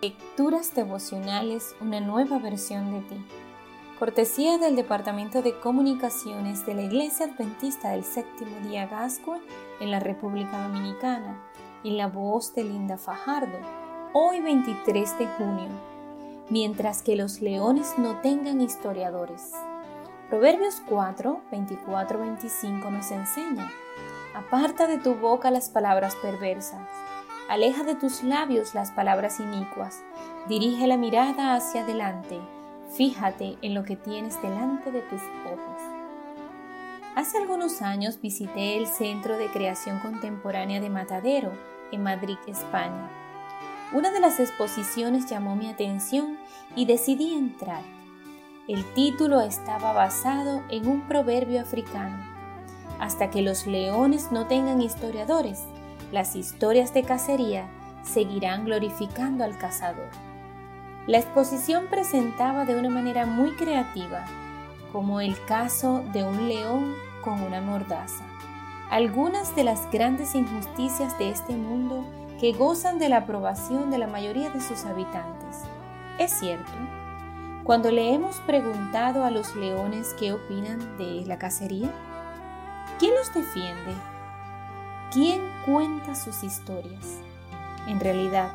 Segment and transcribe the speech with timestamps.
[0.00, 3.26] Lecturas devocionales, una nueva versión de ti.
[3.98, 9.40] Cortesía del Departamento de Comunicaciones de la Iglesia Adventista del Séptimo Día Gascue
[9.80, 11.42] en la República Dominicana
[11.82, 13.58] y la voz de Linda Fajardo,
[14.12, 15.68] hoy 23 de junio,
[16.48, 19.50] mientras que los leones no tengan historiadores.
[20.30, 23.68] Proverbios 4, 24, 25 nos enseña,
[24.32, 26.86] aparta de tu boca las palabras perversas
[27.48, 30.04] Aleja de tus labios las palabras inicuas.
[30.48, 32.38] Dirige la mirada hacia adelante.
[32.94, 35.82] Fíjate en lo que tienes delante de tus ojos.
[37.16, 41.52] Hace algunos años visité el Centro de Creación Contemporánea de Matadero,
[41.90, 43.08] en Madrid, España.
[43.94, 46.36] Una de las exposiciones llamó mi atención
[46.76, 47.82] y decidí entrar.
[48.68, 52.22] El título estaba basado en un proverbio africano.
[53.00, 55.64] Hasta que los leones no tengan historiadores,
[56.12, 57.68] las historias de cacería
[58.02, 60.08] seguirán glorificando al cazador.
[61.06, 64.24] La exposición presentaba de una manera muy creativa,
[64.92, 68.24] como el caso de un león con una mordaza,
[68.90, 72.04] algunas de las grandes injusticias de este mundo
[72.40, 75.62] que gozan de la aprobación de la mayoría de sus habitantes.
[76.18, 76.72] Es cierto,
[77.64, 81.90] cuando le hemos preguntado a los leones qué opinan de la cacería,
[82.98, 83.94] ¿quién los defiende?
[85.12, 87.20] ¿Quién cuenta sus historias?
[87.86, 88.52] En realidad,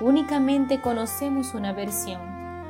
[0.00, 2.20] únicamente conocemos una versión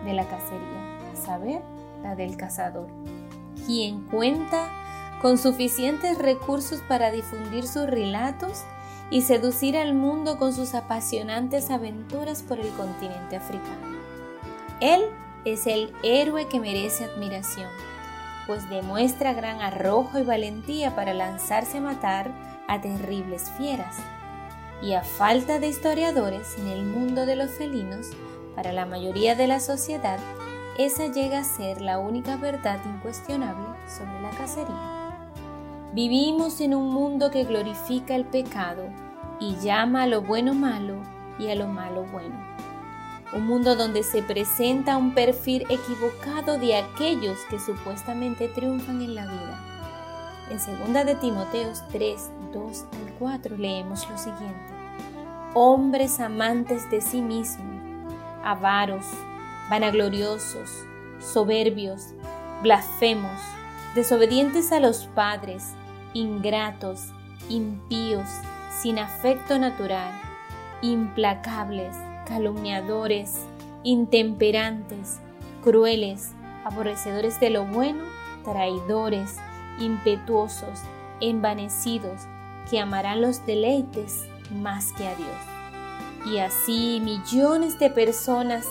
[0.07, 1.61] de la cacería, a saber,
[2.03, 2.89] la del cazador,
[3.67, 4.71] quien cuenta
[5.21, 8.65] con suficientes recursos para difundir sus relatos
[9.11, 13.99] y seducir al mundo con sus apasionantes aventuras por el continente africano.
[14.81, 15.03] Él
[15.45, 17.69] es el héroe que merece admiración,
[18.47, 23.97] pues demuestra gran arrojo y valentía para lanzarse a matar a terribles fieras.
[24.83, 28.11] Y a falta de historiadores en el mundo de los felinos,
[28.55, 30.19] para la mayoría de la sociedad,
[30.79, 35.29] esa llega a ser la única verdad incuestionable sobre la cacería.
[35.93, 38.85] Vivimos en un mundo que glorifica el pecado
[39.39, 40.97] y llama a lo bueno malo
[41.39, 42.35] y a lo malo bueno.
[43.35, 49.27] Un mundo donde se presenta un perfil equivocado de aquellos que supuestamente triunfan en la
[49.27, 49.72] vida
[50.51, 54.73] en 2 de Timoteos 3, 2 al 4 leemos lo siguiente.
[55.55, 57.83] Hombres amantes de sí mismos,
[58.43, 59.07] avaros,
[59.71, 60.71] vanagloriosos,
[61.21, 62.09] soberbios,
[62.63, 63.41] blasfemos,
[63.95, 65.73] desobedientes a los padres,
[66.15, 67.09] ingratos,
[67.49, 68.29] impíos,
[68.81, 70.13] sin afecto natural,
[70.81, 71.95] implacables,
[72.27, 73.47] calumniadores,
[73.83, 75.21] intemperantes,
[75.63, 76.33] crueles,
[76.65, 78.05] aborrecedores de lo bueno,
[78.45, 79.37] traidores,
[79.79, 80.81] impetuosos,
[81.21, 82.23] envanecidos,
[82.71, 86.33] que amarán los deleites más que a Dios.
[86.33, 88.67] Y así millones de personas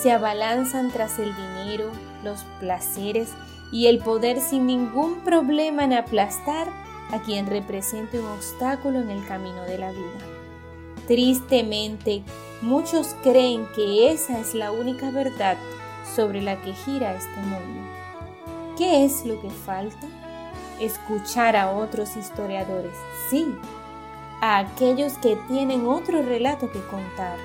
[0.00, 1.90] se abalanzan tras el dinero,
[2.24, 3.30] los placeres
[3.72, 6.68] y el poder sin ningún problema en aplastar
[7.10, 10.18] a quien represente un obstáculo en el camino de la vida.
[11.06, 12.22] Tristemente,
[12.60, 15.56] muchos creen que esa es la única verdad
[16.14, 17.88] sobre la que gira este mundo.
[18.76, 20.06] ¿Qué es lo que falta?
[20.80, 22.96] Escuchar a otros historiadores,
[23.30, 23.54] sí,
[24.40, 27.38] a aquellos que tienen otro relato que contar.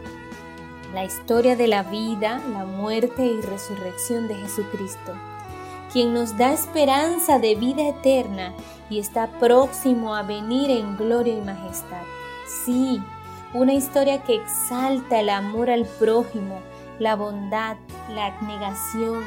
[0.94, 5.13] La historia de la vida, la muerte y resurrección de Jesucristo,
[5.91, 8.53] quien nos da esperanza de vida eterna
[8.89, 12.03] y está próximo a venir en gloria y majestad.
[12.65, 13.01] Sí,
[13.53, 16.59] una historia que exalta el amor al prójimo,
[17.00, 17.77] la bondad,
[18.09, 19.23] la abnegación,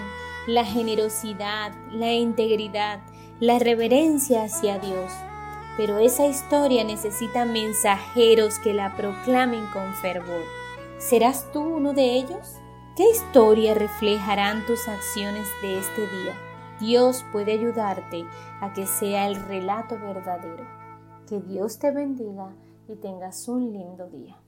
[0.46, 3.00] la generosidad, la integridad,
[3.40, 5.12] la reverencia hacia Dios.
[5.76, 10.42] Pero esa historia necesita mensajeros que la proclamen con fervor.
[10.98, 12.56] ¿Serás tú uno de ellos?
[12.96, 16.34] ¿Qué historia reflejarán tus acciones de este día?
[16.80, 18.24] Dios puede ayudarte
[18.60, 20.66] a que sea el relato verdadero.
[21.28, 22.54] Que Dios te bendiga
[22.88, 24.38] y tengas un lindo día.